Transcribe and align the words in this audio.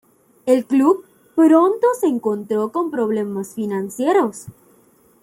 El 0.47 0.65
club 0.65 1.05
pronto 1.35 1.85
se 1.99 2.07
encontró 2.07 2.71
con 2.71 2.89
problemas 2.89 3.53
financieros. 3.53 4.47